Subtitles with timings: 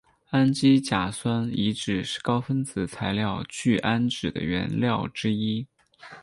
[0.31, 5.67] 氨基甲酸乙酯是高分子材料聚氨酯的原料之一。